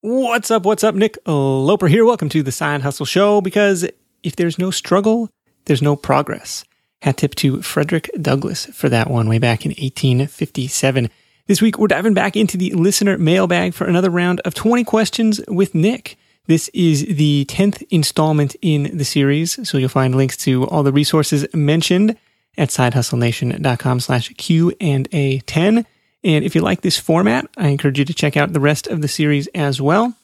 [0.00, 0.64] What's up?
[0.64, 0.94] What's up?
[0.94, 2.04] Nick Loper here.
[2.04, 3.84] Welcome to the Side Hustle Show because
[4.22, 5.28] if there's no struggle,
[5.64, 6.64] there's no progress.
[7.02, 11.10] Hat tip to Frederick Douglass for that one way back in 1857.
[11.48, 15.40] This week, we're diving back into the listener mailbag for another round of 20 questions
[15.48, 16.16] with Nick.
[16.46, 20.92] This is the 10th installment in the series, so you'll find links to all the
[20.92, 22.16] resources mentioned
[22.56, 25.84] at sidehustlenation.com slash Q and A 10.
[26.24, 29.02] And if you like this format, I encourage you to check out the rest of
[29.02, 30.14] the series as well.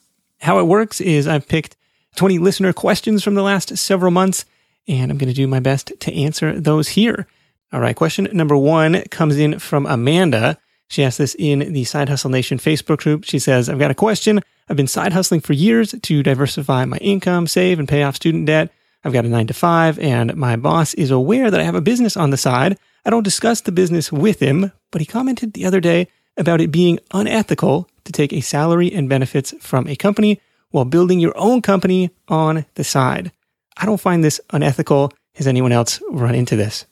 [0.41, 1.77] How it works is I've picked
[2.15, 4.45] 20 listener questions from the last several months,
[4.87, 7.27] and I'm going to do my best to answer those here.
[7.71, 10.57] All right, question number one comes in from Amanda.
[10.87, 13.23] She asked this in the Side Hustle Nation Facebook group.
[13.23, 14.41] She says, I've got a question.
[14.69, 18.45] I've been side hustling for years to diversify my income, save, and pay off student
[18.45, 18.71] debt.
[19.03, 21.81] I've got a nine to five, and my boss is aware that I have a
[21.81, 22.77] business on the side.
[23.05, 26.71] I don't discuss the business with him, but he commented the other day about it
[26.71, 30.41] being unethical to take a salary and benefits from a company
[30.71, 33.31] while building your own company on the side.
[33.77, 35.13] I don't find this unethical.
[35.35, 36.85] Has anyone else run into this?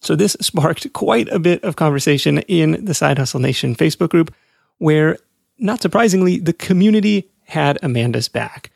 [0.00, 4.34] So this sparked quite a bit of conversation in the Side Hustle Nation Facebook group
[4.78, 5.16] where,
[5.58, 8.70] not surprisingly, the community had Amanda's back.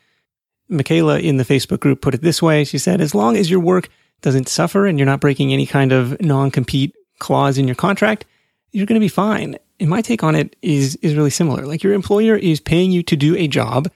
[0.69, 2.63] Michaela in the Facebook group put it this way.
[2.63, 3.89] She said, as long as your work
[4.21, 8.25] doesn't suffer and you're not breaking any kind of non-compete clause in your contract,
[8.71, 9.57] you're going to be fine.
[9.79, 11.65] And my take on it is, is really similar.
[11.65, 13.89] Like your employer is paying you to do a job.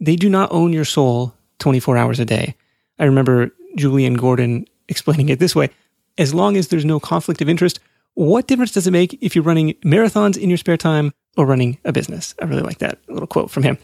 [0.00, 2.54] They do not own your soul 24 hours a day.
[2.98, 5.70] I remember Julian Gordon explaining it this way.
[6.18, 7.80] As long as there's no conflict of interest,
[8.14, 11.78] what difference does it make if you're running marathons in your spare time or running
[11.84, 12.34] a business?
[12.40, 13.78] I really like that little quote from him.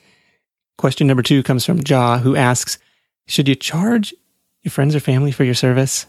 [0.79, 2.79] Question number two comes from Ja, who asks,
[3.27, 4.15] should you charge
[4.63, 6.07] your friends or family for your service?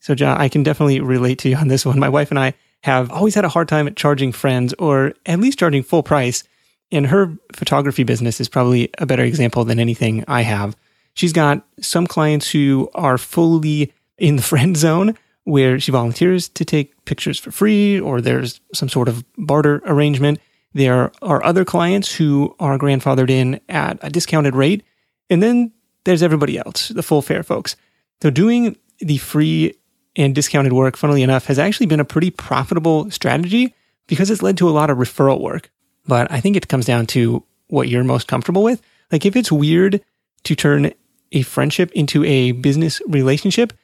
[0.00, 1.98] So, Ja, I can definitely relate to you on this one.
[1.98, 5.40] My wife and I have always had a hard time at charging friends or at
[5.40, 6.44] least charging full price.
[6.92, 10.76] And her photography business is probably a better example than anything I have.
[11.14, 16.64] She's got some clients who are fully in the friend zone where she volunteers to
[16.64, 20.38] take pictures for free or there's some sort of barter arrangement.
[20.74, 24.82] There are other clients who are grandfathered in at a discounted rate.
[25.30, 25.72] And then
[26.04, 27.76] there's everybody else, the full fare folks.
[28.24, 29.74] So doing the free
[30.16, 33.74] and discounted work, funnily enough, has actually been a pretty profitable strategy
[34.06, 35.70] because it's led to a lot of referral work.
[36.06, 38.80] But I think it comes down to what you're most comfortable with.
[39.12, 40.02] Like if it's weird
[40.44, 40.94] to turn
[41.32, 43.74] a friendship into a business relationship,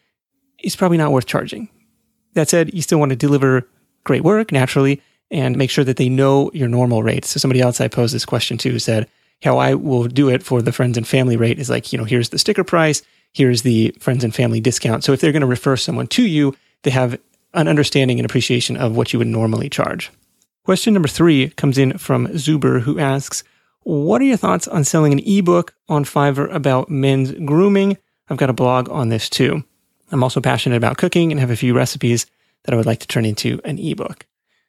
[0.58, 1.68] it's probably not worth charging.
[2.32, 3.68] That said, you still want to deliver
[4.04, 7.28] great work naturally and make sure that they know your normal rates.
[7.28, 9.06] So somebody else I posed this question to said,
[9.42, 12.04] how I will do it for the friends and family rate is like, you know,
[12.06, 13.02] here's the sticker price
[13.32, 15.04] here's the friends and family discount.
[15.04, 17.18] So if they're going to refer someone to you, they have
[17.54, 20.10] an understanding and appreciation of what you would normally charge.
[20.64, 23.42] Question number three comes in from Zuber, who asks,
[23.82, 27.96] What are your thoughts on selling an ebook on Fiverr about men's grooming?
[28.28, 29.64] I've got a blog on this too.
[30.12, 32.26] I'm also passionate about cooking and have a few recipes
[32.64, 34.26] that I would like to turn into an ebook.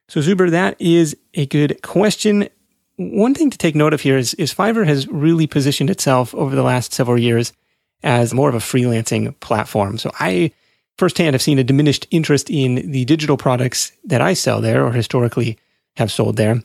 [0.08, 2.50] So, Zuber, that is a good question.
[2.98, 6.56] One thing to take note of here is, is Fiverr has really positioned itself over
[6.56, 7.54] the last several years
[8.04, 9.98] as more of a freelancing platform.
[9.98, 10.52] So I
[10.98, 14.92] firsthand have seen a diminished interest in the digital products that I sell there or
[14.92, 15.58] historically
[15.98, 16.62] have sold there.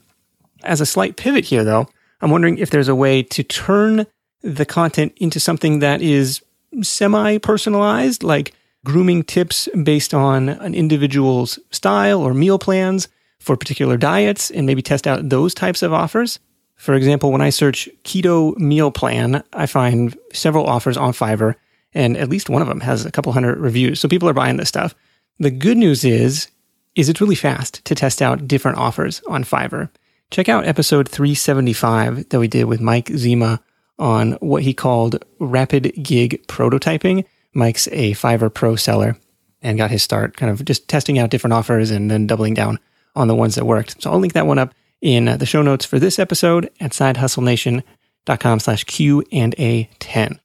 [0.63, 1.87] As a slight pivot here, though,
[2.21, 4.05] I'm wondering if there's a way to turn
[4.41, 6.41] the content into something that is
[6.81, 8.53] semi personalized, like
[8.85, 13.07] grooming tips based on an individual's style or meal plans
[13.39, 16.39] for particular diets, and maybe test out those types of offers.
[16.77, 21.55] For example, when I search keto meal plan, I find several offers on Fiverr,
[21.93, 23.99] and at least one of them has a couple hundred reviews.
[23.99, 24.95] So people are buying this stuff.
[25.39, 26.49] The good news is,
[26.95, 29.89] is it's really fast to test out different offers on Fiverr.
[30.29, 33.61] Check out episode 375 that we did with Mike Zima
[33.97, 37.25] on what he called rapid gig prototyping.
[37.53, 39.17] Mike's a Fiverr pro seller
[39.61, 42.77] and got his start kind of just testing out different offers and then doubling down
[43.15, 44.01] on the ones that worked.
[44.01, 48.59] So I'll link that one up in the show notes for this episode at sidehustlenation.com
[48.59, 50.39] slash Q and A 10.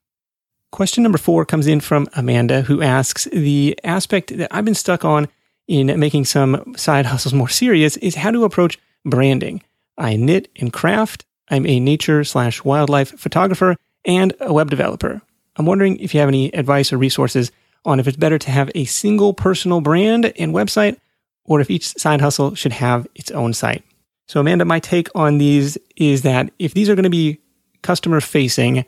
[0.70, 5.04] Question number four comes in from Amanda, who asks the aspect that I've been stuck
[5.04, 5.28] on
[5.68, 9.62] in making some side hustles more serious is how to approach branding.
[9.98, 11.24] I knit and craft.
[11.50, 15.20] I'm a nature slash wildlife photographer and a web developer.
[15.56, 17.52] I'm wondering if you have any advice or resources
[17.84, 20.98] on if it's better to have a single personal brand and website
[21.44, 23.84] or if each side hustle should have its own site.
[24.32, 27.38] So, Amanda, my take on these is that if these are going to be
[27.82, 28.86] customer facing,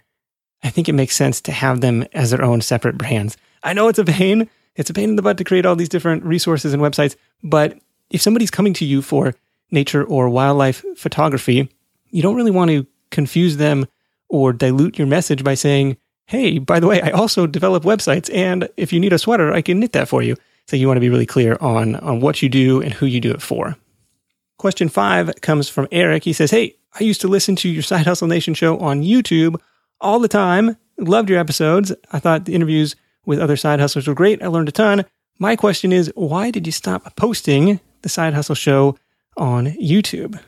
[0.62, 3.36] I think it makes sense to have them as their own separate brands.
[3.62, 4.48] I know it's a pain.
[4.74, 7.14] It's a pain in the butt to create all these different resources and websites.
[7.42, 9.34] But if somebody's coming to you for
[9.70, 11.68] nature or wildlife photography,
[12.08, 13.86] you don't really want to confuse them
[14.30, 18.34] or dilute your message by saying, Hey, by the way, I also develop websites.
[18.34, 20.36] And if you need a sweater, I can knit that for you.
[20.68, 23.20] So you want to be really clear on, on what you do and who you
[23.20, 23.76] do it for.
[24.58, 26.24] Question five comes from Eric.
[26.24, 29.56] He says, Hey, I used to listen to your Side Hustle Nation show on YouTube
[30.00, 30.76] all the time.
[30.98, 31.92] Loved your episodes.
[32.12, 32.94] I thought the interviews
[33.26, 34.42] with other side hustlers were great.
[34.42, 35.04] I learned a ton.
[35.38, 38.96] My question is, why did you stop posting the Side Hustle Show
[39.36, 40.38] on YouTube?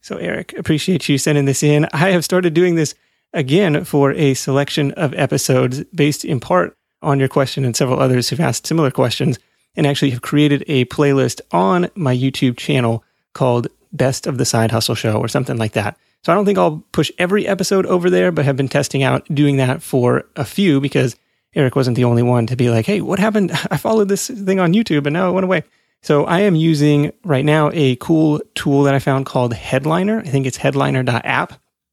[0.00, 1.86] So, Eric, appreciate you sending this in.
[1.92, 2.94] I have started doing this
[3.34, 8.28] again for a selection of episodes based in part on your question and several others
[8.28, 9.38] who've asked similar questions,
[9.76, 14.70] and actually have created a playlist on my YouTube channel called Best of the Side
[14.70, 15.96] Hustle Show or something like that.
[16.22, 19.26] So I don't think I'll push every episode over there, but have been testing out
[19.34, 21.16] doing that for a few because
[21.54, 23.52] Eric wasn't the only one to be like, hey, what happened?
[23.70, 25.64] I followed this thing on YouTube and now it went away.
[26.02, 30.20] So I am using right now a cool tool that I found called Headliner.
[30.20, 31.52] I think it's headliner.app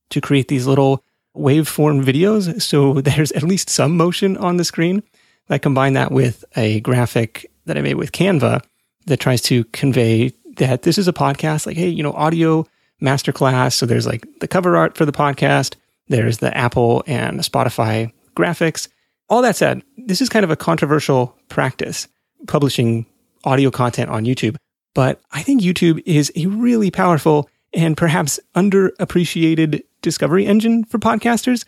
[0.10, 1.04] to create these little
[1.36, 2.62] waveform videos.
[2.62, 5.04] So there's at least some motion on the screen.
[5.50, 8.64] I combine that with a graphic that I made with Canva
[9.06, 12.66] that tries to convey that this is a podcast, like, hey, you know, audio
[13.02, 13.74] masterclass.
[13.74, 15.76] So there's like the cover art for the podcast,
[16.08, 18.88] there's the Apple and the Spotify graphics.
[19.30, 22.08] All that said, this is kind of a controversial practice,
[22.48, 23.06] publishing
[23.44, 24.56] audio content on YouTube.
[24.94, 31.66] But I think YouTube is a really powerful and perhaps underappreciated discovery engine for podcasters.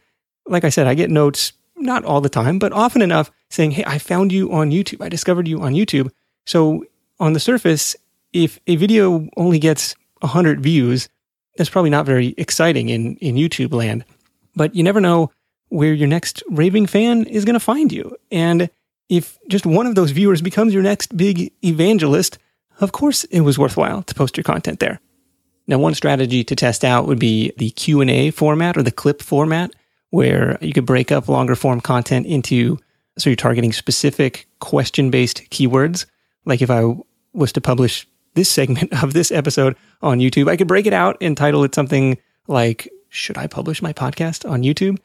[0.47, 3.83] Like I said, I get notes not all the time, but often enough saying, Hey,
[3.85, 5.03] I found you on YouTube.
[5.03, 6.09] I discovered you on YouTube.
[6.45, 6.85] So
[7.19, 7.95] on the surface,
[8.33, 11.09] if a video only gets 100 views,
[11.57, 14.05] that's probably not very exciting in, in YouTube land.
[14.55, 15.31] But you never know
[15.69, 18.15] where your next raving fan is going to find you.
[18.31, 18.69] And
[19.07, 22.37] if just one of those viewers becomes your next big evangelist,
[22.79, 24.99] of course it was worthwhile to post your content there.
[25.67, 29.71] Now, one strategy to test out would be the Q&A format or the clip format,
[30.09, 32.79] where you could break up longer form content into,
[33.19, 36.07] so you're targeting specific question based keywords.
[36.45, 36.95] Like if I
[37.33, 38.07] was to publish
[38.39, 41.75] this segment of this episode on YouTube, I could break it out and title it
[41.75, 44.97] something like, should I publish my podcast on YouTube?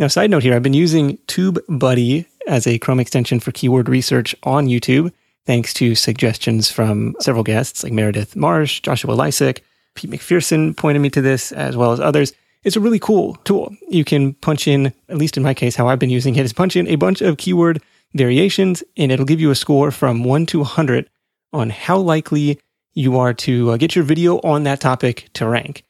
[0.00, 4.34] Now, side note here, I've been using TubeBuddy as a Chrome extension for keyword research
[4.42, 5.12] on YouTube,
[5.46, 9.60] thanks to suggestions from several guests like Meredith Marsh, Joshua Lisec,
[9.94, 12.32] Pete McPherson pointed me to this, as well as others.
[12.64, 13.72] It's a really cool tool.
[13.88, 16.52] You can punch in, at least in my case, how I've been using it is
[16.52, 17.80] punch in a bunch of keyword
[18.14, 21.08] variations, and it'll give you a score from 1 to 100
[21.52, 22.58] on how likely
[22.94, 25.84] you are to uh, get your video on that topic to rank.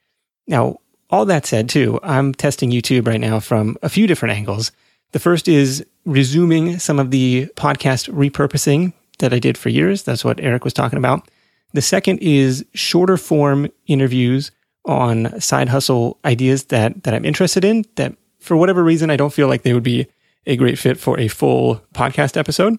[0.47, 0.77] Now,
[1.09, 4.71] all that said, too, I'm testing YouTube right now from a few different angles.
[5.11, 10.03] The first is resuming some of the podcast repurposing that I did for years.
[10.03, 11.29] That's what Eric was talking about.
[11.73, 14.51] The second is shorter form interviews
[14.85, 19.33] on side hustle ideas that, that I'm interested in that for whatever reason, I don't
[19.33, 20.07] feel like they would be
[20.47, 22.77] a great fit for a full podcast episode.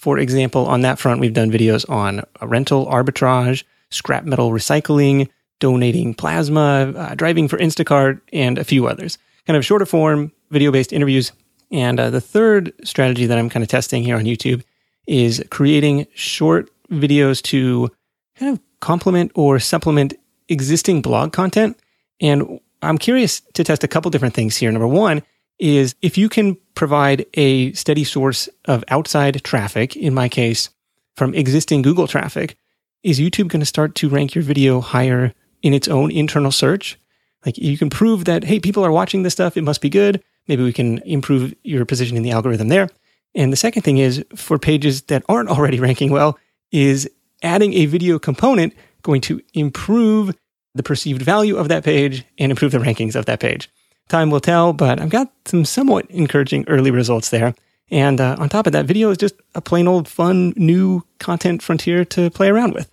[0.00, 6.14] For example, on that front, we've done videos on rental arbitrage, scrap metal recycling, donating
[6.14, 9.18] plasma, uh, driving for Instacart, and a few others.
[9.46, 11.32] Kind of shorter form, video based interviews.
[11.70, 14.62] And uh, the third strategy that I'm kind of testing here on YouTube
[15.06, 17.90] is creating short videos to
[18.36, 20.14] kind of complement or supplement
[20.48, 21.78] existing blog content.
[22.22, 24.72] And I'm curious to test a couple different things here.
[24.72, 25.22] Number one
[25.58, 30.70] is if you can provide a steady source of outside traffic, in my case,
[31.14, 32.56] from existing Google traffic,
[33.02, 36.98] is YouTube going to start to rank your video higher in its own internal search?
[37.44, 39.58] Like you can prove that, hey, people are watching this stuff.
[39.58, 40.22] It must be good.
[40.48, 42.88] Maybe we can improve your position in the algorithm there.
[43.34, 46.38] And the second thing is for pages that aren't already ranking well,
[46.72, 47.06] is
[47.42, 48.72] adding a video component
[49.02, 50.34] going to improve
[50.74, 53.68] the perceived value of that page and improve the rankings of that page.
[54.10, 57.54] Time will tell, but I've got some somewhat encouraging early results there.
[57.92, 61.62] And uh, on top of that, video is just a plain old fun new content
[61.62, 62.90] frontier to play around with.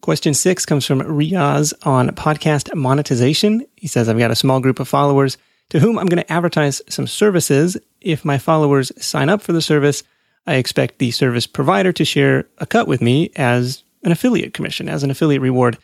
[0.00, 3.66] Question six comes from Riaz on podcast monetization.
[3.74, 5.38] He says, I've got a small group of followers
[5.70, 7.76] to whom I'm going to advertise some services.
[8.00, 10.04] If my followers sign up for the service,
[10.46, 14.88] I expect the service provider to share a cut with me as an affiliate commission,
[14.88, 15.78] as an affiliate reward.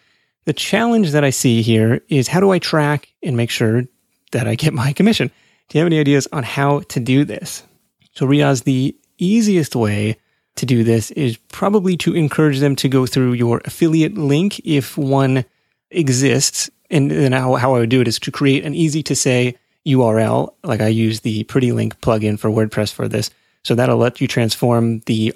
[0.44, 3.82] The challenge that I see here is how do I track and make sure
[4.35, 5.31] that I get my commission?
[5.69, 7.62] Do you have any ideas on how to do this?
[8.12, 10.19] So, Riaz, the easiest way
[10.57, 14.97] to do this is probably to encourage them to go through your affiliate link if
[14.97, 15.45] one
[15.91, 16.71] exists.
[16.91, 19.57] And then how, how I would do it is to create an easy to say
[19.87, 20.55] URL.
[20.62, 23.31] Like I use the Pretty Link plugin for WordPress for this.
[23.64, 25.35] So that'll let you transform the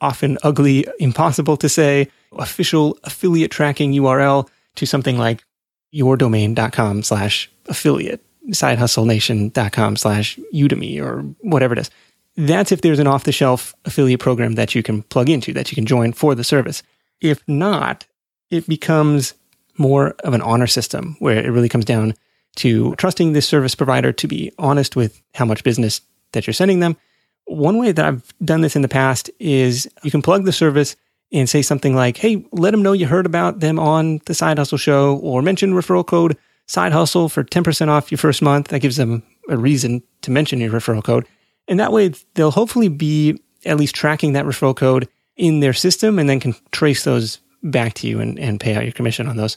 [0.00, 5.44] often ugly, impossible to say official affiliate tracking URL to something like
[5.94, 8.24] yourdomain.com slash affiliate.
[8.50, 11.90] sidehustlenation.com slash Udemy or whatever it is.
[12.36, 15.70] That's if there's an off the shelf affiliate program that you can plug into, that
[15.70, 16.82] you can join for the service.
[17.20, 18.06] If not,
[18.50, 19.34] it becomes
[19.76, 22.14] more of an honor system where it really comes down
[22.56, 26.00] to trusting this service provider to be honest with how much business
[26.32, 26.96] that you're sending them.
[27.44, 30.96] One way that I've done this in the past is you can plug the service
[31.32, 34.58] and say something like, Hey, let them know you heard about them on the side
[34.58, 36.36] hustle show or mention referral code
[36.68, 38.68] side hustle for 10% off your first month.
[38.68, 41.26] That gives them a reason to mention your referral code.
[41.66, 46.18] And that way they'll hopefully be at least tracking that referral code in their system
[46.18, 49.36] and then can trace those back to you and, and pay out your commission on
[49.36, 49.56] those.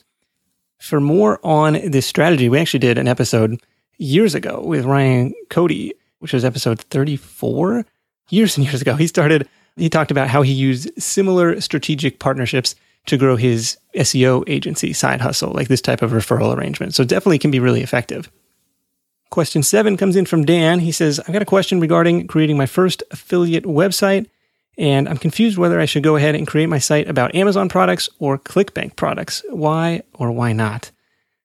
[0.80, 3.62] For more on this strategy, we actually did an episode
[3.98, 7.86] years ago with Ryan Cody, which was episode 34
[8.30, 8.96] years and years ago.
[8.96, 12.76] He started, he talked about how he used similar strategic partnerships
[13.08, 16.94] to grow his SEO agency side hustle, like this type of referral arrangement.
[16.94, 18.32] So definitely can be really effective.
[19.30, 20.80] Question seven comes in from Dan.
[20.80, 24.28] He says, I've got a question regarding creating my first affiliate website,
[24.78, 28.10] and I'm confused whether I should go ahead and create my site about Amazon products
[28.20, 29.44] or ClickBank products.
[29.50, 30.92] Why or why not?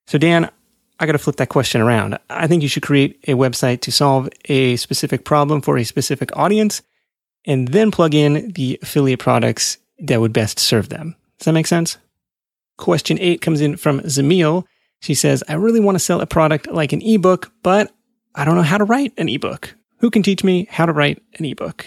[0.07, 0.51] So, Dan,
[0.99, 2.19] I got to flip that question around.
[2.31, 6.37] I think you should create a website to solve a specific problem for a specific
[6.37, 6.83] audience
[7.45, 11.15] and then plug in the affiliate products that would best serve them.
[11.39, 11.99] Does that make sense?
[12.77, 14.65] Question eight comes in from Zamil.
[15.01, 17.93] She says, I really want to sell a product like an ebook, but
[18.35, 19.75] I don't know how to write an ebook.
[19.99, 21.87] Who can teach me how to write an ebook?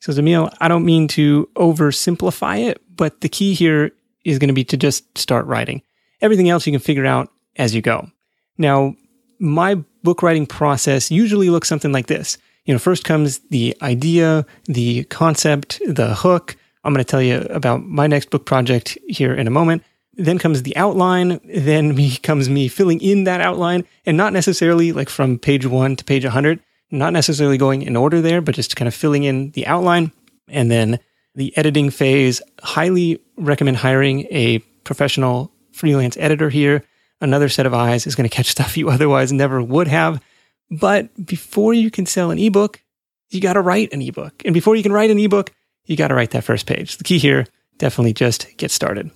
[0.00, 3.90] So, Zamil, I don't mean to oversimplify it, but the key here
[4.24, 5.82] is going to be to just start writing.
[6.20, 8.08] Everything else you can figure out as you go.
[8.56, 8.94] Now,
[9.38, 12.38] my book writing process usually looks something like this.
[12.64, 16.56] You know, first comes the idea, the concept, the hook,
[16.88, 19.82] I'm going to tell you about my next book project here in a moment.
[20.14, 21.38] Then comes the outline.
[21.44, 25.96] Then me comes me filling in that outline and not necessarily like from page one
[25.96, 29.50] to page 100, not necessarily going in order there, but just kind of filling in
[29.50, 30.12] the outline.
[30.48, 30.98] And then
[31.34, 32.40] the editing phase.
[32.62, 36.84] Highly recommend hiring a professional freelance editor here.
[37.20, 40.22] Another set of eyes is going to catch stuff you otherwise never would have.
[40.70, 42.82] But before you can sell an ebook,
[43.28, 44.42] you got to write an ebook.
[44.46, 45.52] And before you can write an ebook,
[45.88, 46.98] you got to write that first page.
[46.98, 47.46] The key here,
[47.78, 49.10] definitely just get started.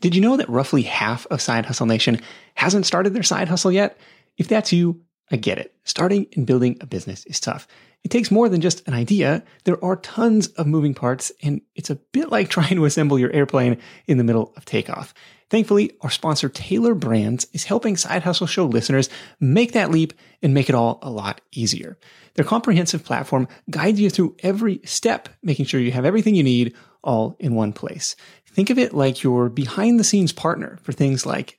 [0.00, 2.20] Did you know that roughly half of Side Hustle Nation
[2.54, 3.98] hasn't started their side hustle yet?
[4.36, 5.74] If that's you, I get it.
[5.84, 7.66] Starting and building a business is tough.
[8.04, 9.42] It takes more than just an idea.
[9.64, 13.32] There are tons of moving parts, and it's a bit like trying to assemble your
[13.32, 15.12] airplane in the middle of takeoff.
[15.48, 20.12] Thankfully, our sponsor Tailor Brands is helping Side Hustle Show listeners make that leap
[20.42, 21.98] and make it all a lot easier.
[22.34, 26.74] Their comprehensive platform guides you through every step, making sure you have everything you need
[27.04, 28.16] all in one place.
[28.46, 31.58] Think of it like your behind the scenes partner for things like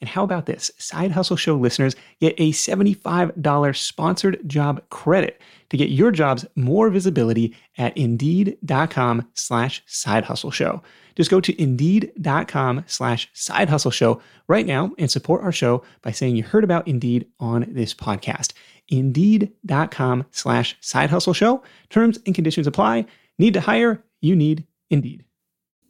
[0.00, 0.70] And how about this?
[0.78, 6.90] Side Hustle Show listeners get a $75 sponsored job credit to get your jobs more
[6.90, 10.82] visibility at indeed.com slash side hustle show.
[11.16, 16.10] Just go to indeed.com slash side hustle show right now and support our show by
[16.10, 18.52] saying you heard about Indeed on this podcast.
[18.88, 21.62] Indeed.com slash side hustle show.
[21.88, 23.06] Terms and conditions apply.
[23.38, 24.04] Need to hire?
[24.20, 25.24] You need Indeed.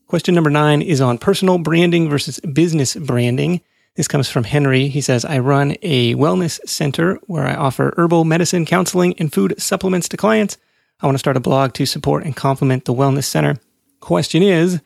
[0.06, 3.60] Question number nine is on personal branding versus business branding.
[3.96, 4.88] This comes from Henry.
[4.88, 9.54] He says, I run a wellness center where I offer herbal medicine, counseling, and food
[9.58, 10.58] supplements to clients.
[11.00, 13.56] I want to start a blog to support and complement the wellness center.
[14.00, 14.80] Question is,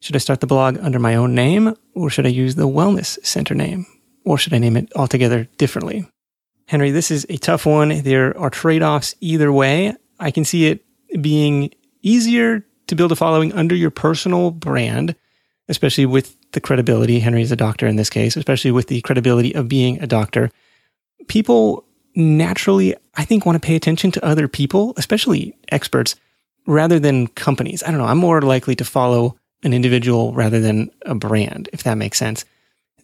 [0.00, 3.24] Should I start the blog under my own name or should I use the Wellness
[3.24, 3.86] Center name?
[4.24, 6.08] Or should I name it altogether differently?
[6.66, 8.02] Henry, this is a tough one.
[8.02, 9.94] There are trade offs either way.
[10.18, 10.84] I can see it
[11.22, 11.70] being
[12.02, 15.14] easier to build a following under your personal brand,
[15.68, 17.20] especially with the credibility.
[17.20, 20.50] Henry is a doctor in this case, especially with the credibility of being a doctor.
[21.28, 21.84] People
[22.14, 26.16] naturally, I think, want to pay attention to other people, especially experts,
[26.66, 27.82] rather than companies.
[27.82, 28.06] I don't know.
[28.06, 32.44] I'm more likely to follow an individual rather than a brand, if that makes sense.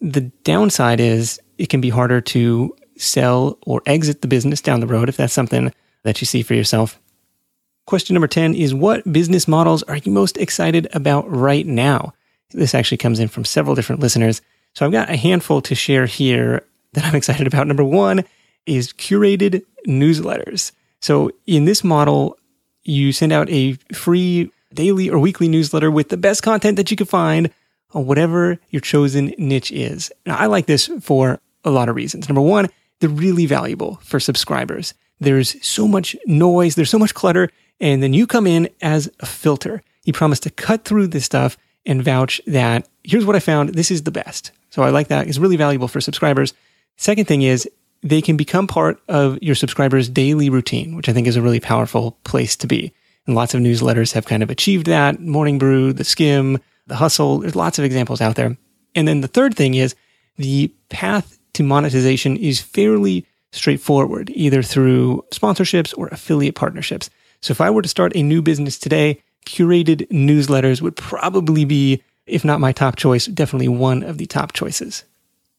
[0.01, 4.87] The downside is it can be harder to sell or exit the business down the
[4.87, 6.99] road if that's something that you see for yourself.
[7.85, 12.13] Question number 10 is what business models are you most excited about right now?
[12.51, 14.41] This actually comes in from several different listeners.
[14.73, 17.67] So I've got a handful to share here that I'm excited about.
[17.67, 18.23] Number one
[18.65, 20.71] is curated newsletters.
[20.99, 22.37] So in this model,
[22.83, 26.97] you send out a free daily or weekly newsletter with the best content that you
[26.97, 27.51] can find
[27.93, 30.11] on whatever your chosen niche is.
[30.25, 32.27] Now, I like this for a lot of reasons.
[32.27, 32.67] Number one,
[32.99, 34.93] they're really valuable for subscribers.
[35.19, 37.49] There's so much noise, there's so much clutter,
[37.79, 39.81] and then you come in as a filter.
[40.03, 43.91] You promise to cut through this stuff and vouch that here's what I found, this
[43.91, 44.51] is the best.
[44.69, 45.27] So I like that.
[45.27, 46.53] It's really valuable for subscribers.
[46.97, 47.69] Second thing is
[48.01, 51.59] they can become part of your subscribers' daily routine, which I think is a really
[51.59, 52.93] powerful place to be.
[53.25, 55.19] And lots of newsletters have kind of achieved that.
[55.19, 57.39] Morning Brew, theSkimm, The Hustle.
[57.39, 58.57] There's lots of examples out there.
[58.93, 59.95] And then the third thing is
[60.37, 67.09] the path to monetization is fairly straightforward, either through sponsorships or affiliate partnerships.
[67.41, 72.01] So if I were to start a new business today, curated newsletters would probably be,
[72.25, 75.03] if not my top choice, definitely one of the top choices.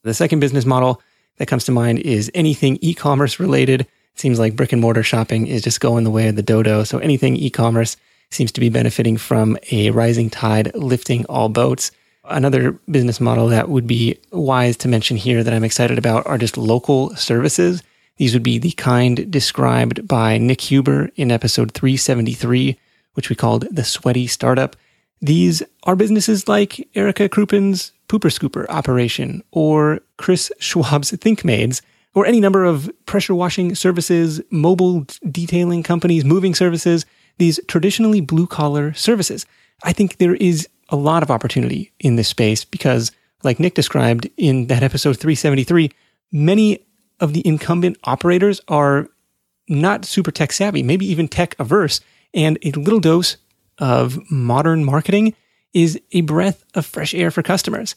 [0.02, 1.00] The second business model
[1.38, 3.86] that comes to mind is anything e commerce related
[4.18, 6.84] seems like brick and mortar shopping is just going the way of the dodo.
[6.84, 7.96] So anything e-commerce
[8.30, 11.92] seems to be benefiting from a rising tide lifting all boats.
[12.24, 16.38] Another business model that would be wise to mention here that I'm excited about are
[16.38, 17.82] just local services.
[18.16, 22.76] These would be the kind described by Nick Huber in episode 373,
[23.16, 24.76] which we called the sweaty startup.
[25.20, 31.80] These are businesses like Erica Krupin's Pooper Scooper operation or Chris Schwab's ThinkMaids
[32.14, 37.04] or any number of pressure washing services, mobile detailing companies, moving services,
[37.38, 39.46] these traditionally blue collar services.
[39.82, 44.28] I think there is a lot of opportunity in this space because, like Nick described
[44.36, 45.90] in that episode 373,
[46.32, 46.86] many
[47.20, 49.08] of the incumbent operators are
[49.68, 52.00] not super tech savvy, maybe even tech averse.
[52.36, 53.38] And a little dose
[53.78, 55.34] of modern marketing
[55.72, 57.96] is a breath of fresh air for customers.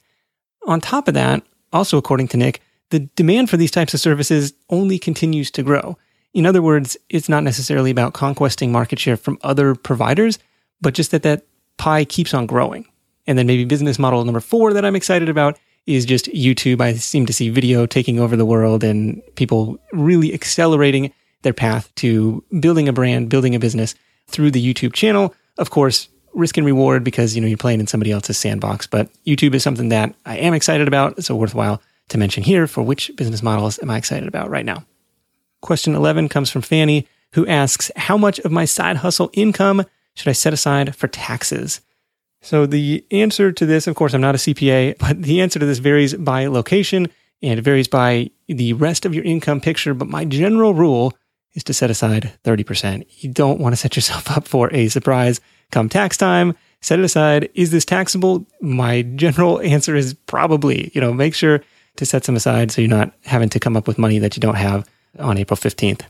[0.65, 4.53] On top of that, also according to Nick, the demand for these types of services
[4.69, 5.97] only continues to grow.
[6.33, 10.39] In other words, it's not necessarily about conquesting market share from other providers,
[10.81, 11.45] but just that that
[11.77, 12.87] pie keeps on growing.
[13.27, 16.81] And then maybe business model number four that I'm excited about is just YouTube.
[16.81, 21.93] I seem to see video taking over the world and people really accelerating their path
[21.95, 23.95] to building a brand, building a business
[24.29, 25.33] through the YouTube channel.
[25.57, 29.09] Of course, risk and reward because you know you're playing in somebody else's sandbox, but
[29.25, 31.23] YouTube is something that I am excited about.
[31.23, 34.85] So worthwhile to mention here for which business models am I excited about right now.
[35.61, 40.29] Question 11 comes from Fanny, who asks, How much of my side hustle income should
[40.29, 41.81] I set aside for taxes?
[42.41, 45.65] So the answer to this, of course, I'm not a CPA, but the answer to
[45.65, 47.09] this varies by location
[47.41, 49.93] and it varies by the rest of your income picture.
[49.93, 51.13] But my general rule
[51.53, 53.05] is to set aside 30%.
[53.23, 56.55] You don't want to set yourself up for a surprise come tax time.
[56.81, 57.49] Set it aside.
[57.53, 58.45] Is this taxable?
[58.61, 61.61] My general answer is probably, you know, make sure
[61.97, 64.41] to set some aside so you're not having to come up with money that you
[64.41, 66.01] don't have on April 15th.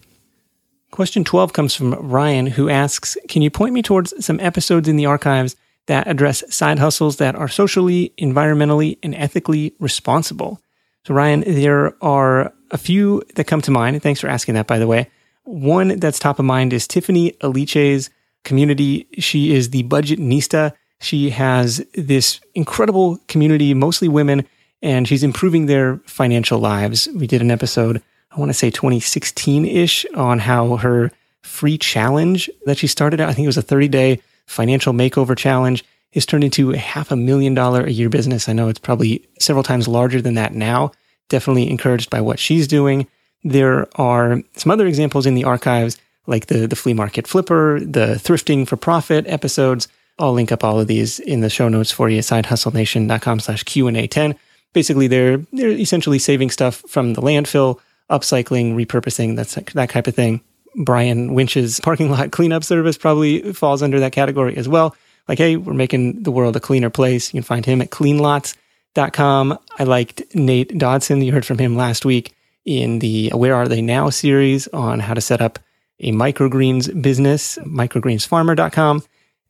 [0.92, 4.96] Question 12 comes from Ryan, who asks Can you point me towards some episodes in
[4.96, 10.62] the archives that address side hustles that are socially, environmentally, and ethically responsible?
[11.06, 14.02] So, Ryan, there are a few that come to mind.
[14.02, 15.10] Thanks for asking that, by the way.
[15.50, 18.12] One that's top of mind is Tiffany Aliche's
[18.44, 19.08] community.
[19.18, 20.74] She is the Budgetnista.
[21.02, 24.46] She has this incredible community, mostly women
[24.84, 27.08] and she's improving their financial lives.
[27.16, 28.00] We did an episode,
[28.32, 33.30] I want to say 2016 ish, on how her free challenge that she started out,
[33.30, 35.84] I think it was a 30 day financial makeover challenge,
[36.14, 38.48] has turned into a half a million dollar a year business.
[38.48, 40.92] I know it's probably several times larger than that now.
[41.28, 43.08] Definitely encouraged by what she's doing.
[43.44, 45.98] There are some other examples in the archives,
[46.28, 49.88] like the, the flea market flipper, the thrifting for profit episodes.
[50.18, 54.08] I'll link up all of these in the show notes for you, sidehustlenation.com slash Q&A
[54.08, 54.36] 10
[54.74, 60.16] basically they're they're essentially saving stuff from the landfill, upcycling, repurposing, that's that type of
[60.16, 60.42] thing.
[60.76, 64.96] Brian Winch's parking lot cleanup service probably falls under that category as well.
[65.28, 67.34] like, hey, we're making the world a cleaner place.
[67.34, 69.60] You can find him at cleanlots.com.
[69.78, 71.22] I liked Nate Dodson.
[71.22, 75.14] You heard from him last week in the Where Are They Now series on how
[75.14, 75.60] to set up
[76.00, 79.04] a microgreens business, microgreensfarmer.com.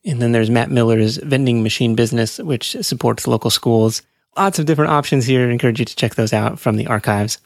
[0.06, 4.02] And then there's Matt Miller's vending machine business, which supports local schools.
[4.38, 5.48] Lots of different options here.
[5.48, 7.40] I encourage you to check those out from the archives.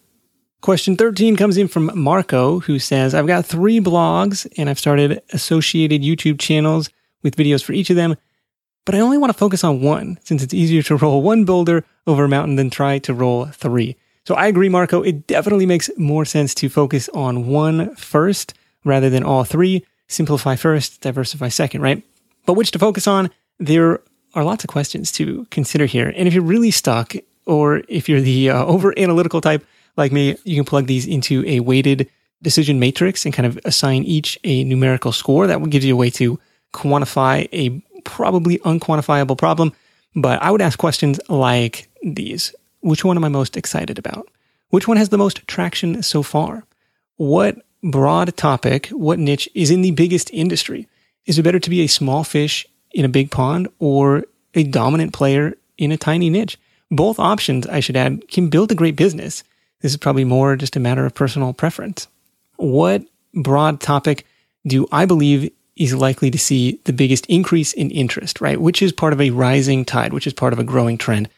[0.62, 5.21] Question 13 comes in from Marco, who says, I've got three blogs and I've started
[5.34, 6.89] associated YouTube channels
[7.21, 8.15] with videos for each of them,
[8.86, 11.84] but I only want to focus on one since it's easier to roll one boulder
[12.08, 13.97] over a mountain than try to roll three.
[14.25, 15.01] So I agree, Marco.
[15.01, 18.53] It definitely makes more sense to focus on one first
[18.86, 19.86] rather than all three.
[20.07, 22.03] Simplify first, diversify second, right?
[22.45, 23.29] But which to focus on?
[23.59, 24.01] There
[24.33, 26.13] are lots of questions to consider here.
[26.15, 27.13] And if you're really stuck,
[27.45, 29.65] or if you're the uh, over analytical type
[29.97, 32.09] like me, you can plug these into a weighted
[32.41, 35.47] decision matrix and kind of assign each a numerical score.
[35.47, 36.39] That will give you a way to
[36.73, 39.73] quantify a probably unquantifiable problem.
[40.15, 42.53] But I would ask questions like these
[42.84, 44.28] Which one am I most excited about?
[44.69, 46.65] Which one has the most traction so far?
[47.15, 50.89] What broad topic, what niche is in the biggest industry?
[51.26, 55.13] Is it better to be a small fish in a big pond or a dominant
[55.13, 56.60] player in a tiny niche?
[56.91, 59.46] Both options, I should add, can build a great business.
[59.80, 62.10] This is probably more just a matter of personal preference.
[62.58, 64.26] What broad topic
[64.67, 68.60] do I believe is likely to see the biggest increase in interest, right?
[68.60, 71.30] Which is part of a rising tide, which is part of a growing trend.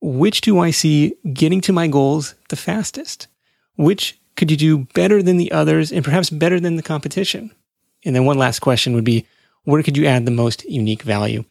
[0.00, 3.28] Which do I see getting to my goals the fastest?
[3.76, 7.52] Which could you do better than the others and perhaps better than the competition?
[8.04, 9.26] And then one last question would be,
[9.64, 11.44] where could you add the most unique value?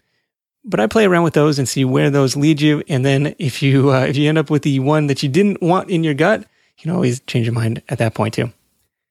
[0.66, 2.84] But I play around with those and see where those lead you.
[2.88, 5.62] And then if you, uh, if you end up with the one that you didn't
[5.62, 8.52] want in your gut, you can always change your mind at that point too.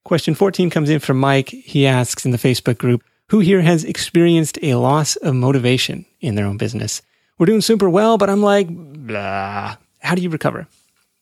[0.03, 1.49] Question 14 comes in from Mike.
[1.49, 6.35] He asks in the Facebook group, who here has experienced a loss of motivation in
[6.35, 7.01] their own business?
[7.39, 9.77] We're doing super well, but I'm like, blah.
[9.99, 10.67] How do you recover?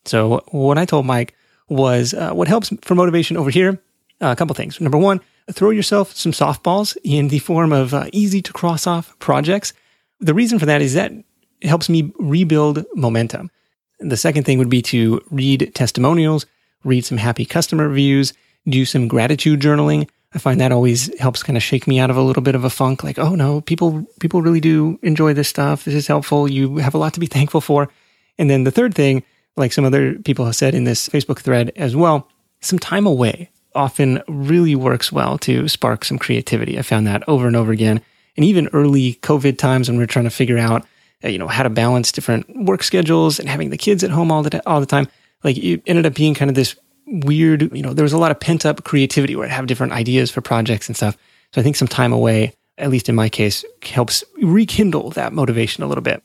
[0.05, 1.35] So what I told Mike
[1.69, 3.79] was uh, what helps for motivation over here,
[4.19, 4.81] uh, a couple things.
[4.81, 9.17] Number one, throw yourself some softballs in the form of uh, easy to cross off
[9.19, 9.73] projects.
[10.19, 13.51] The reason for that is that it helps me rebuild momentum.
[13.99, 16.47] The second thing would be to read testimonials,
[16.83, 18.33] read some happy customer reviews,
[18.67, 20.09] do some gratitude journaling.
[20.37, 22.63] I find that always helps kind of shake me out of a little bit of
[22.63, 23.03] a funk.
[23.03, 25.83] Like, oh no, people, people really do enjoy this stuff.
[25.83, 26.47] This is helpful.
[26.47, 27.89] You have a lot to be thankful for.
[28.37, 29.23] And then the third thing,
[29.55, 32.29] like some other people have said in this Facebook thread as well,
[32.61, 36.77] some time away often really works well to spark some creativity.
[36.77, 37.99] I found that over and over again.
[38.35, 40.85] And even early COVID times when we are trying to figure out,
[41.23, 44.31] uh, you know, how to balance different work schedules and having the kids at home
[44.31, 45.07] all the, all the time,
[45.43, 46.75] like it ended up being kind of this
[47.07, 49.93] weird, you know, there was a lot of pent up creativity where I have different
[49.93, 51.17] ideas for projects and stuff.
[51.53, 55.83] So I think some time away, at least in my case, helps rekindle that motivation
[55.83, 56.21] a little bit.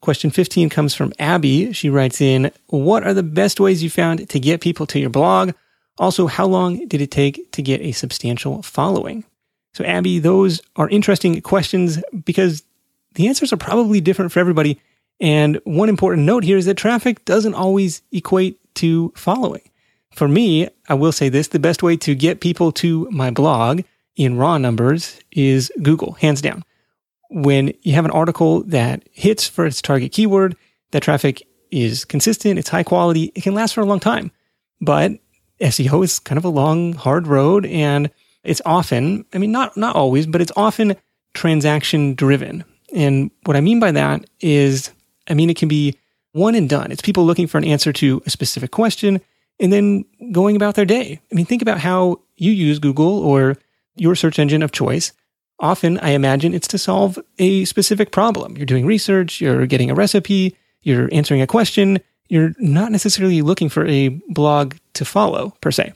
[0.00, 1.72] Question 15 comes from Abby.
[1.72, 5.10] She writes in, What are the best ways you found to get people to your
[5.10, 5.52] blog?
[5.98, 9.24] Also, how long did it take to get a substantial following?
[9.72, 12.62] So, Abby, those are interesting questions because
[13.14, 14.80] the answers are probably different for everybody.
[15.20, 19.62] And one important note here is that traffic doesn't always equate to following.
[20.16, 23.82] For me, I will say this the best way to get people to my blog
[24.16, 26.64] in raw numbers is Google, hands down.
[27.28, 30.56] When you have an article that hits for its target keyword,
[30.92, 34.30] that traffic is consistent, it's high quality, it can last for a long time.
[34.80, 35.12] But
[35.60, 38.10] SEO is kind of a long, hard road and
[38.42, 40.96] it's often, I mean, not, not always, but it's often
[41.34, 42.64] transaction driven.
[42.94, 44.92] And what I mean by that is,
[45.28, 45.98] I mean, it can be
[46.32, 46.90] one and done.
[46.90, 49.20] It's people looking for an answer to a specific question
[49.58, 51.20] and then going about their day.
[51.30, 53.56] I mean, think about how you use Google or
[53.96, 55.12] your search engine of choice.
[55.58, 58.56] Often, I imagine it's to solve a specific problem.
[58.56, 61.98] You're doing research, you're getting a recipe, you're answering a question.
[62.28, 65.94] You're not necessarily looking for a blog to follow per se.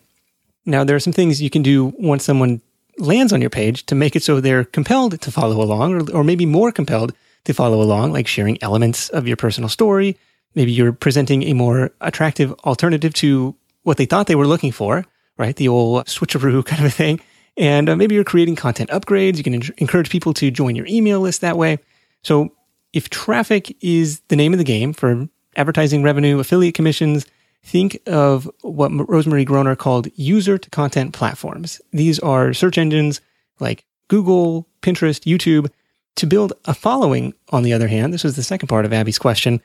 [0.65, 2.63] Now, there are some things you can do once someone
[2.99, 6.25] lands on your page to make it so they're compelled to follow along, or, or
[6.25, 7.13] maybe more compelled
[7.45, 10.17] to follow along, like sharing elements of your personal story,
[10.55, 15.05] maybe you're presenting a more attractive alternative to what they thought they were looking for,
[15.37, 15.57] right?
[15.57, 17.21] The old switcheroo kind of a thing.
[17.57, 19.37] And uh, maybe you're creating content upgrades.
[19.37, 21.79] You can en- encourage people to join your email list that way.
[22.23, 22.55] So
[22.93, 27.27] if traffic is the name of the game for advertising revenue, affiliate commissions,
[27.63, 31.81] think of what Rosemarie Groner called user to content platforms.
[31.93, 33.21] These are search engines
[33.59, 35.71] like Google, Pinterest, YouTube.
[36.17, 39.19] To build a following, on the other hand, this was the second part of Abby's
[39.19, 39.61] question,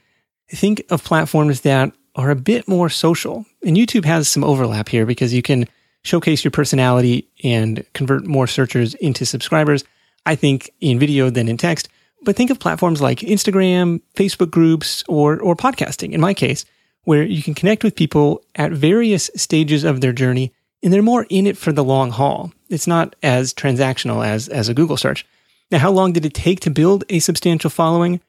[0.50, 3.46] think of platforms that are a bit more social.
[3.66, 5.68] And YouTube has some overlap here because you can
[6.04, 9.84] showcase your personality and convert more searchers into subscribers.
[10.26, 11.88] I think, in video than in text.
[12.24, 16.66] But think of platforms like Instagram, Facebook groups, or, or podcasting, in my case,
[17.04, 21.26] where you can connect with people at various stages of their journey and they're more
[21.30, 22.52] in it for the long haul.
[22.70, 25.26] It's not as transactional as, as a Google search.
[25.72, 28.22] Now, how long did it take to build a substantial following?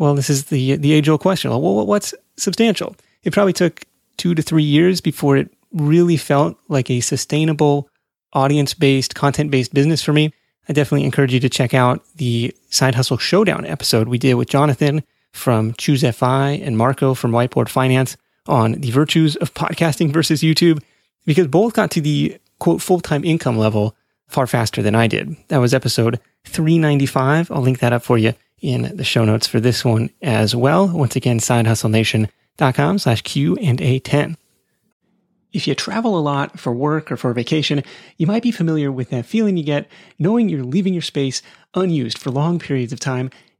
[0.00, 1.50] Well, this is the, the age old question.
[1.50, 2.96] Well, what's substantial?
[3.22, 3.82] It probably took
[4.16, 7.86] two to three years before it really felt like a sustainable
[8.32, 10.32] audience based, content based business for me.
[10.70, 14.48] I definitely encourage you to check out the Side Hustle Showdown episode we did with
[14.48, 20.40] Jonathan from Choose FI and Marco from Whiteboard Finance on the virtues of podcasting versus
[20.40, 20.82] YouTube,
[21.26, 23.94] because both got to the quote full time income level
[24.28, 25.36] far faster than I did.
[25.48, 27.50] That was episode 395.
[27.50, 30.88] I'll link that up for you in the show notes for this one as well.
[30.88, 34.36] Once again, sidehustlenation.com slash Q and A 10.
[35.52, 37.82] If you travel a lot for work or for vacation,
[38.16, 41.42] you might be familiar with that feeling you get knowing you're leaving your space
[41.74, 43.30] unused for long periods of time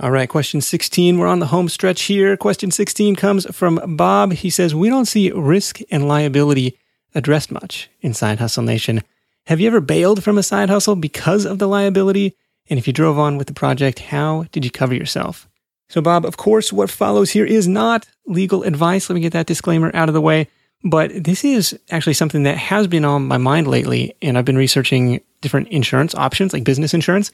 [0.00, 1.18] All right, question 16.
[1.18, 2.34] We're on the home stretch here.
[2.36, 4.32] Question 16 comes from Bob.
[4.32, 6.78] He says, We don't see risk and liability
[7.14, 9.02] addressed much in Side Hustle Nation.
[9.46, 12.34] Have you ever bailed from a side hustle because of the liability?
[12.70, 15.46] And if you drove on with the project, how did you cover yourself?
[15.90, 19.10] So, Bob, of course, what follows here is not legal advice.
[19.10, 20.48] Let me get that disclaimer out of the way.
[20.84, 24.16] But this is actually something that has been on my mind lately.
[24.22, 27.30] And I've been researching different insurance options, like business insurance.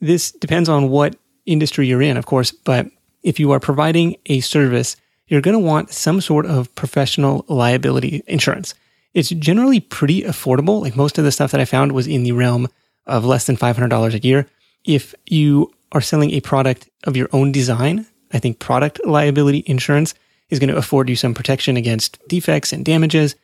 [0.00, 1.16] This depends on what
[1.46, 2.88] industry you're in, of course, but
[3.22, 8.22] if you are providing a service, you're going to want some sort of professional liability
[8.26, 8.74] insurance.
[9.14, 10.80] It's generally pretty affordable.
[10.80, 12.68] Like most of the stuff that I found was in the realm
[13.06, 14.46] of less than $500 a year.
[14.84, 20.14] If you are selling a product of your own design, I think product liability insurance
[20.50, 23.36] is going to afford you some protection against defects and damages.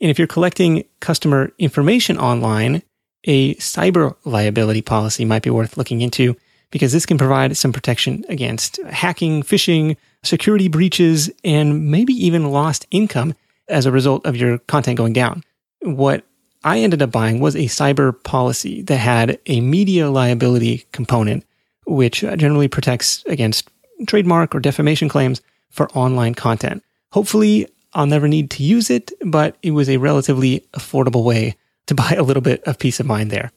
[0.00, 2.82] And if you're collecting customer information online,
[3.24, 6.36] a cyber liability policy might be worth looking into
[6.70, 12.86] because this can provide some protection against hacking, phishing, security breaches, and maybe even lost
[12.90, 13.34] income
[13.68, 15.42] as a result of your content going down.
[15.82, 16.24] What
[16.64, 21.44] I ended up buying was a cyber policy that had a media liability component,
[21.86, 23.70] which uh, generally protects against
[24.06, 26.82] trademark or defamation claims for online content.
[27.12, 31.94] Hopefully, I'll never need to use it, but it was a relatively affordable way to
[31.94, 33.52] buy a little bit of peace of mind there.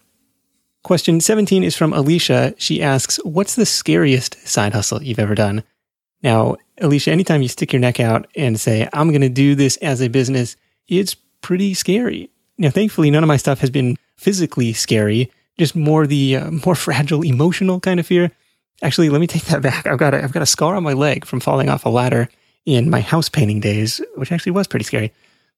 [0.84, 2.56] Question 17 is from Alicia.
[2.58, 5.64] She asks, What's the scariest side hustle you've ever done?
[6.24, 9.78] Now, Alicia, anytime you stick your neck out and say, I'm going to do this
[9.78, 10.56] as a business,
[10.88, 12.30] it's pretty scary.
[12.58, 16.76] Now, thankfully, none of my stuff has been physically scary, just more the uh, more
[16.76, 18.32] fragile emotional kind of fear.
[18.82, 19.86] Actually, let me take that back.
[19.86, 22.30] I've got a, I've got a scar on my leg from falling off a ladder
[22.66, 25.12] in my house painting days, which actually was pretty scary.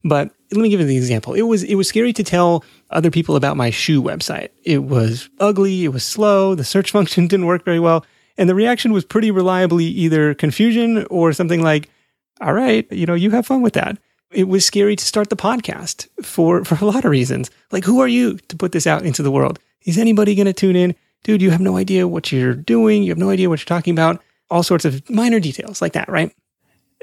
[0.04, 1.34] But let me give you the example.
[1.34, 4.50] It was it was scary to tell other people about my shoe website.
[4.64, 8.06] It was ugly, it was slow, the search function didn't work very well,
[8.38, 11.90] and the reaction was pretty reliably either confusion or something like,
[12.42, 13.98] "All right, you know, you have fun with that."
[14.32, 17.52] It was scary to start the podcast for for a lot of reasons.
[17.72, 19.60] Like, who are you to put this out into the world?
[19.86, 20.96] Is anybody going to tune in?
[21.24, 23.04] Dude, you have no idea what you're doing.
[23.04, 24.22] You have no idea what you're talking about.
[24.50, 26.34] All sorts of minor details like that, right?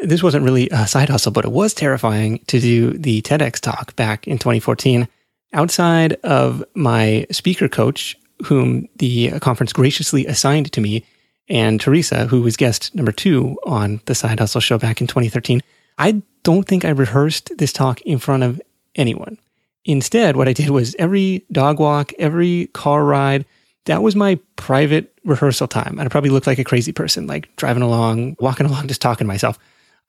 [0.02, 3.96] This wasn't really a side hustle, but it was terrifying to do the TEDx talk
[3.96, 5.08] back in 2014
[5.52, 11.04] outside of my speaker coach, whom the conference graciously assigned to me,
[11.48, 15.62] and Teresa, who was guest number two on the Side Hustle show back in 2013.
[15.96, 18.60] I don't think I rehearsed this talk in front of
[18.94, 19.38] anyone.
[19.84, 23.46] Instead, what I did was every dog walk, every car ride,
[23.86, 25.98] that was my private rehearsal time.
[25.98, 29.24] And I probably looked like a crazy person, like driving along, walking along, just talking
[29.24, 29.58] to myself.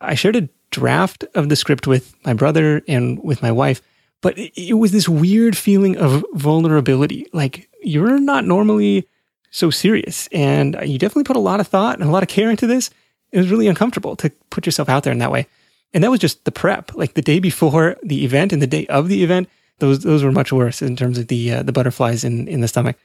[0.01, 3.81] I shared a draft of the script with my brother and with my wife,
[4.21, 7.25] but it, was this weird feeling of vulnerability.
[7.33, 9.07] Like you're not normally
[9.51, 12.49] so serious, and you definitely put a lot of thought and a lot of care
[12.49, 12.89] into this.
[13.31, 15.47] It was really uncomfortable to put yourself out there in that way.
[15.93, 18.85] And that was just the prep, like the day before the event and the day
[18.87, 19.49] of the event.
[19.79, 22.67] Those those were much worse in terms of the uh, the butterflies in in the
[22.67, 22.97] stomach.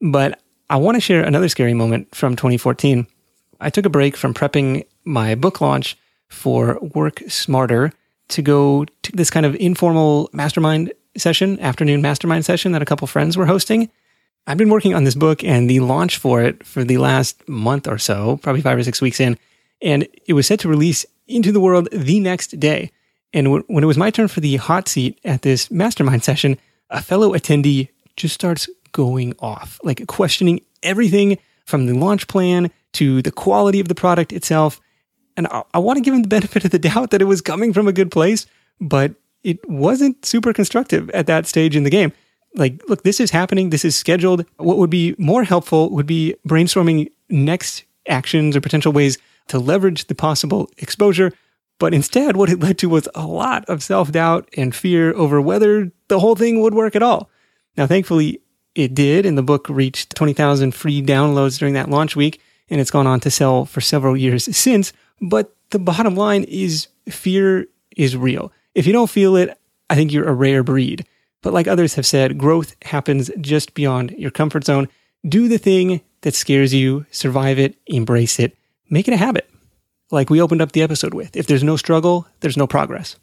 [0.00, 3.06] But I want to share another scary moment from 2014.
[3.60, 5.96] I took a break from prepping my book launch
[6.28, 7.92] for Work Smarter
[8.28, 13.06] to go to this kind of informal mastermind session, afternoon mastermind session that a couple
[13.06, 13.90] friends were hosting.
[14.46, 17.86] I've been working on this book and the launch for it for the last month
[17.86, 19.38] or so, probably five or six weeks in,
[19.82, 22.90] and it was set to release into the world the next day.
[23.32, 27.02] And when it was my turn for the hot seat at this mastermind session, a
[27.02, 33.30] fellow attendee just starts going off, like questioning everything from the launch plan to the
[33.30, 34.80] quality of the product itself.
[35.38, 37.40] And I, I want to give him the benefit of the doubt that it was
[37.40, 38.44] coming from a good place,
[38.80, 42.12] but it wasn't super constructive at that stage in the game.
[42.54, 43.70] Like, look, this is happening.
[43.70, 44.44] This is scheduled.
[44.56, 50.06] What would be more helpful would be brainstorming next actions or potential ways to leverage
[50.06, 51.32] the possible exposure.
[51.78, 55.40] But instead, what it led to was a lot of self doubt and fear over
[55.40, 57.30] whether the whole thing would work at all.
[57.76, 58.40] Now, thankfully,
[58.74, 62.90] it did, and the book reached 20,000 free downloads during that launch week, and it's
[62.90, 64.92] gone on to sell for several years since.
[65.20, 68.52] But the bottom line is fear is real.
[68.74, 69.58] If you don't feel it,
[69.90, 71.06] I think you're a rare breed.
[71.42, 74.88] But like others have said, growth happens just beyond your comfort zone.
[75.26, 78.56] Do the thing that scares you, survive it, embrace it,
[78.90, 79.48] make it a habit.
[80.10, 81.36] Like we opened up the episode with.
[81.36, 83.16] If there's no struggle, there's no progress.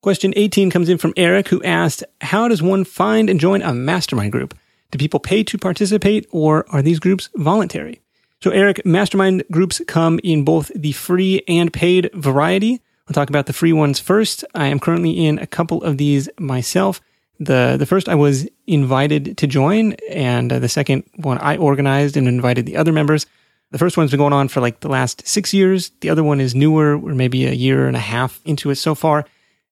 [0.00, 3.74] Question 18 comes in from Eric, who asked, How does one find and join a
[3.74, 4.56] mastermind group?
[4.90, 8.00] Do people pay to participate or are these groups voluntary?
[8.40, 12.80] So, Eric, mastermind groups come in both the free and paid variety.
[13.08, 14.44] I'll talk about the free ones first.
[14.54, 17.00] I am currently in a couple of these myself.
[17.40, 22.16] The, the first I was invited to join, and uh, the second one I organized
[22.16, 23.26] and invited the other members.
[23.72, 25.90] The first one's been going on for like the last six years.
[26.00, 26.96] The other one is newer.
[26.96, 29.24] We're maybe a year and a half into it so far.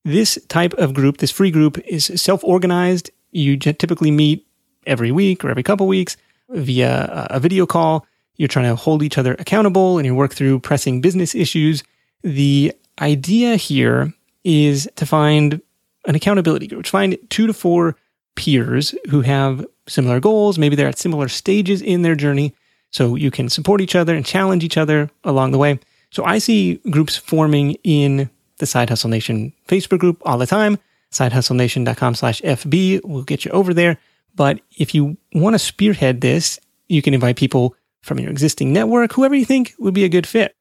[0.04, 3.10] This type of group, this free group, is self organized.
[3.30, 4.44] You typically meet
[4.86, 6.16] every week or every couple weeks
[6.48, 8.06] via a video call.
[8.36, 11.82] You're trying to hold each other accountable and you work through pressing business issues.
[12.22, 14.12] The idea here
[14.44, 15.60] is to find
[16.06, 17.96] an accountability group, find two to four
[18.36, 20.58] peers who have similar goals.
[20.58, 22.54] Maybe they're at similar stages in their journey.
[22.90, 25.78] So you can support each other and challenge each other along the way.
[26.10, 30.78] So I see groups forming in the Side Hustle Nation Facebook group all the time.
[31.12, 33.98] SideHustleNation.com slash FB will get you over there.
[34.34, 37.74] But if you want to spearhead this, you can invite people
[38.06, 40.54] from your existing network, whoever you think would be a good fit.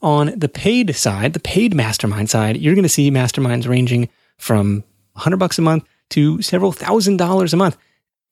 [0.00, 4.84] On the paid side, the paid mastermind side, you're going to see masterminds ranging from
[5.14, 7.76] 100 bucks a month to several thousand dollars a month.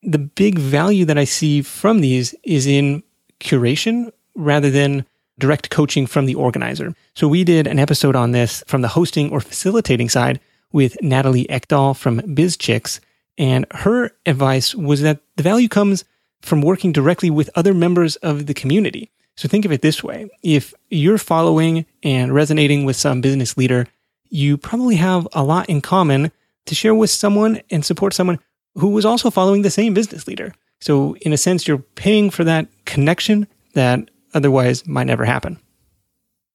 [0.03, 3.03] The big value that I see from these is in
[3.41, 5.05] curation rather than
[5.39, 6.95] direct coaching from the organizer.
[7.15, 10.41] So we did an episode on this from the hosting or facilitating side
[10.73, 13.01] with Natalie Eckdahl from BizChix.
[13.39, 16.05] And her advice was that the value comes
[16.41, 19.11] from working directly with other members of the community.
[19.37, 20.29] So think of it this way.
[20.43, 23.87] If you're following and resonating with some business leader,
[24.29, 26.33] you probably have a lot in common
[26.67, 28.39] to share with someone and support someone
[28.75, 30.55] who was also following the same business leader.
[30.81, 35.59] So in a sense, you're paying for that connection that otherwise might never happen.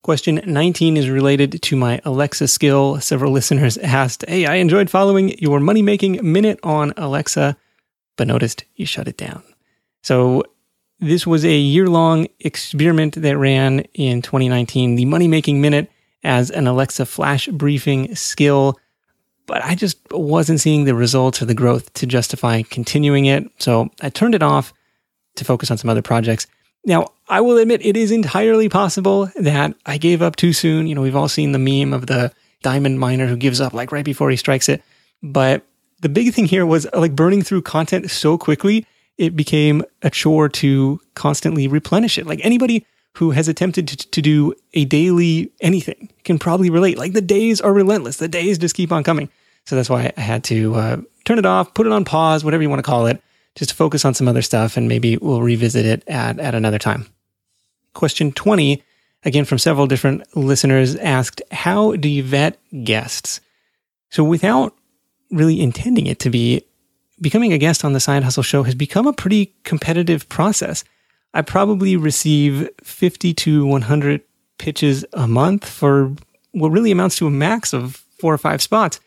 [0.02, 3.00] Question 19 is related to my Alexa skill.
[3.00, 7.56] Several listeners asked, Hey, I enjoyed following your money making minute on Alexa,
[8.16, 9.42] but noticed you shut it down.
[10.06, 10.44] So,
[11.00, 15.90] this was a year long experiment that ran in 2019, the money making minute
[16.22, 18.78] as an Alexa flash briefing skill.
[19.46, 23.50] But I just wasn't seeing the results or the growth to justify continuing it.
[23.58, 24.72] So I turned it off
[25.34, 26.46] to focus on some other projects.
[26.84, 30.86] Now, I will admit it is entirely possible that I gave up too soon.
[30.86, 33.90] You know, we've all seen the meme of the diamond miner who gives up like
[33.90, 34.84] right before he strikes it.
[35.20, 35.66] But
[36.00, 38.86] the big thing here was like burning through content so quickly,
[39.18, 42.26] it became a chore to constantly replenish it.
[42.26, 46.98] Like anybody who has attempted to, to do a daily anything can probably relate.
[46.98, 48.18] Like the days are relentless.
[48.18, 49.30] The days just keep on coming.
[49.64, 52.62] So that's why I had to uh, turn it off, put it on pause, whatever
[52.62, 53.22] you want to call it,
[53.54, 56.78] just to focus on some other stuff and maybe we'll revisit it at, at another
[56.78, 57.06] time.
[57.94, 58.82] Question 20,
[59.24, 63.40] again from several different listeners, asked, How do you vet guests?
[64.10, 64.74] So without
[65.30, 66.64] really intending it to be,
[67.20, 70.84] becoming a guest on the Side Hustle show has become a pretty competitive process.
[71.34, 74.22] I probably receive 50 to 100
[74.58, 76.12] pitches a month for
[76.52, 79.00] what really amounts to a max of four or five spots.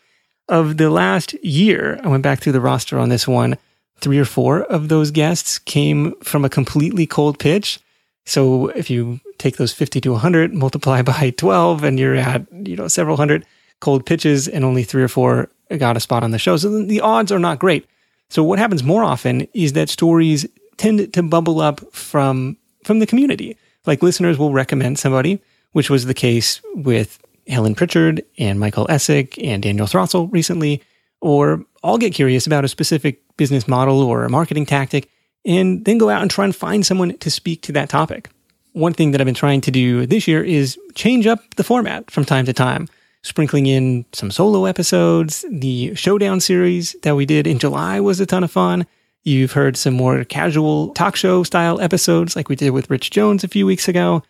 [0.48, 3.56] Of the last year, I went back through the roster on this one
[4.00, 7.78] three or four of those guests came from a completely cold pitch.
[8.24, 12.76] So if you take those 50 to 100, multiply by 12, and you're at, you
[12.76, 13.46] know, several hundred
[13.80, 15.48] cold pitches and only three or four
[15.78, 16.56] got a spot on the show.
[16.56, 17.86] So the odds are not great.
[18.30, 23.06] So what happens more often is that stories tend to bubble up from from the
[23.06, 23.56] community.
[23.86, 29.38] Like listeners will recommend somebody, which was the case with Helen Pritchard and Michael Essek
[29.44, 30.82] and Daniel Throssell recently,
[31.20, 35.10] or I'll get curious about a specific business model or a marketing tactic
[35.44, 38.28] and then go out and try and find someone to speak to that topic.
[38.72, 42.10] One thing that I've been trying to do this year is change up the format
[42.10, 42.86] from time to time,
[43.22, 45.44] sprinkling in some solo episodes.
[45.50, 48.86] The Showdown series that we did in July was a ton of fun.
[49.22, 53.44] You've heard some more casual talk show style episodes like we did with Rich Jones
[53.44, 54.22] a few weeks ago.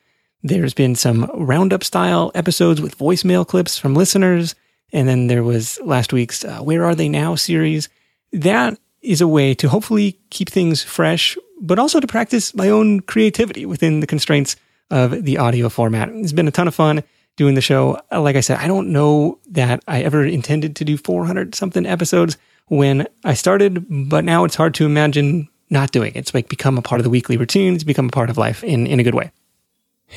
[0.43, 4.55] There's been some roundup style episodes with voicemail clips from listeners.
[4.93, 7.89] And then there was last week's uh, Where Are They Now series.
[8.33, 13.01] That is a way to hopefully keep things fresh, but also to practice my own
[13.01, 14.57] creativity within the constraints
[14.91, 16.09] of the audio format.
[16.09, 17.05] It's been a ton of fun
[17.41, 17.99] doing the show.
[18.13, 21.87] Uh, like I said, I don't know that I ever intended to do 400 something
[21.87, 22.37] episodes
[22.67, 26.19] when I started, but now it's hard to imagine not doing it.
[26.19, 27.73] It's like become a part of the weekly routine.
[27.73, 29.33] It's become a part of life in, in a good way.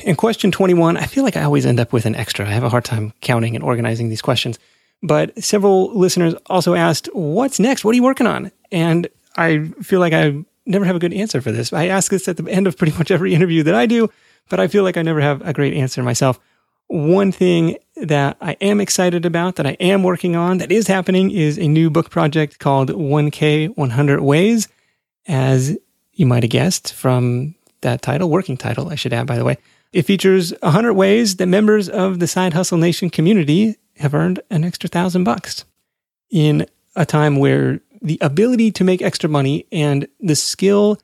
[0.02, 2.46] In question 21, I feel like I always end up with an extra.
[2.46, 4.58] I have a hard time counting and organizing these questions.
[5.02, 7.86] But several listeners also asked, What's next?
[7.86, 8.52] What are you working on?
[8.70, 11.72] And I feel like I never have a good answer for this.
[11.72, 14.10] I ask this at the end of pretty much every interview that I do,
[14.50, 16.38] but I feel like I never have a great answer myself.
[16.94, 21.32] One thing that I am excited about, that I am working on, that is happening,
[21.32, 24.68] is a new book project called 1K 100 Ways.
[25.26, 25.76] As
[26.12, 29.58] you might have guessed from that title, working title, I should add, by the way.
[29.92, 34.62] It features 100 ways that members of the Side Hustle Nation community have earned an
[34.62, 35.64] extra thousand bucks
[36.30, 36.64] in
[36.94, 41.00] a time where the ability to make extra money and the skill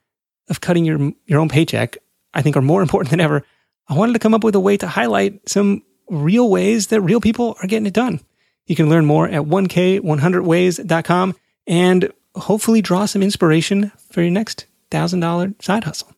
[0.48, 1.98] of cutting your, your own paycheck,
[2.32, 3.44] I think are more important than ever.
[3.90, 7.20] I wanted to come up with a way to highlight some real ways that real
[7.20, 8.20] people are getting it done.
[8.66, 11.34] You can learn more at 1k100ways.com
[11.66, 16.12] and hopefully draw some inspiration for your next $1,000 side hustle.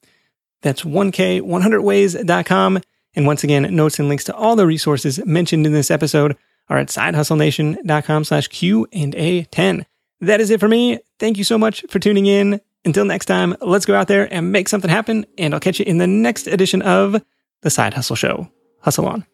[0.60, 2.80] That's 1k100ways.com.
[3.14, 6.36] And once again, notes and links to all the resources mentioned in this episode
[6.68, 9.86] are at sidehustlenation.com slash Q and A 10.
[10.20, 10.98] That is it for me.
[11.18, 12.60] Thank you so much for tuning in.
[12.84, 15.24] Until next time, let's go out there and make something happen.
[15.38, 17.22] And I'll catch you in the next edition of
[17.62, 18.50] The Side Hustle Show.
[18.80, 19.24] Hustle on.